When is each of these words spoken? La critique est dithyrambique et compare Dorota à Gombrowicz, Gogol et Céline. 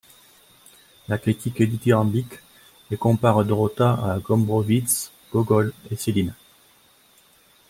La 1.09 1.19
critique 1.19 1.61
est 1.61 1.67
dithyrambique 1.67 2.33
et 2.89 2.97
compare 2.97 3.45
Dorota 3.45 3.99
à 4.13 4.17
Gombrowicz, 4.17 5.11
Gogol 5.31 5.73
et 5.91 5.95
Céline. 5.95 6.33